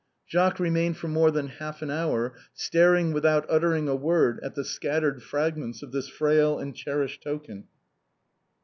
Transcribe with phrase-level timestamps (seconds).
[0.27, 4.65] Jacques remained for more than half an hour staring without uttering a word at the
[4.65, 7.65] scattered fragments of this frail and cherished token.